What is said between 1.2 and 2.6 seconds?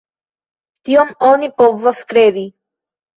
oni povas kredi.